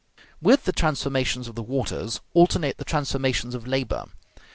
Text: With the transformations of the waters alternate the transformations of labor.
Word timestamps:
With 0.41 0.63
the 0.63 0.71
transformations 0.71 1.47
of 1.47 1.53
the 1.53 1.61
waters 1.61 2.21
alternate 2.33 2.79
the 2.79 2.83
transformations 2.83 3.53
of 3.53 3.67
labor. 3.67 4.05